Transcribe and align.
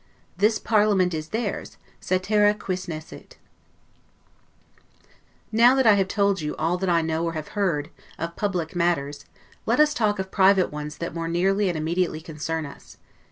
This 0.35 0.57
parliament 0.57 1.13
is 1.13 1.27
theirs, 1.29 1.77
'caetera 2.01 2.55
quis 2.55 2.87
nescit'? 2.87 3.37
Now 5.51 5.75
that 5.75 5.85
I 5.85 5.93
have 5.93 6.07
told 6.07 6.41
you 6.41 6.55
all 6.55 6.79
that 6.79 6.89
I 6.89 7.03
know 7.03 7.23
or 7.23 7.33
have 7.33 7.49
heard, 7.49 7.91
of 8.17 8.35
public 8.35 8.75
matters, 8.75 9.25
let 9.67 9.79
us 9.79 9.93
talk 9.93 10.17
of 10.17 10.31
private 10.31 10.71
ones 10.71 10.97
that 10.97 11.13
more 11.13 11.27
nearly 11.27 11.69
and 11.69 11.77
immediately 11.77 12.19
concern 12.19 12.65
us. 12.65 12.97